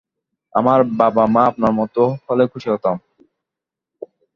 [0.55, 2.95] আমার বাবা-মা আপনার মতো হলে খুশি হতাম।